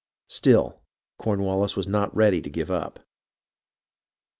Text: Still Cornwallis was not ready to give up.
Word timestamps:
Still 0.29 0.81
Cornwallis 1.19 1.77
was 1.77 1.87
not 1.87 2.15
ready 2.15 2.41
to 2.41 2.49
give 2.49 2.71
up. 2.71 3.01